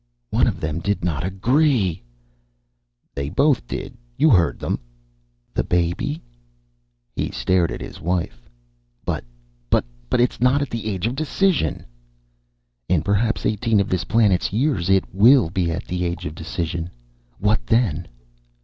[0.31, 2.01] "One of them did not agree!"
[3.13, 3.95] "They both did.
[4.17, 4.79] You heard them."
[5.53, 6.23] "The baby?"
[7.15, 8.49] He stared at his wife.
[9.05, 9.23] "But
[9.69, 9.85] but
[10.19, 11.85] it is not at the age of decision!"
[12.89, 16.89] "In perhaps eighteen of this planet's years, it will be at the age of decision.
[17.37, 18.07] What then?"